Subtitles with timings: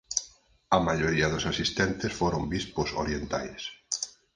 [0.75, 3.63] A maioría dos asistentes foron bispos orientais.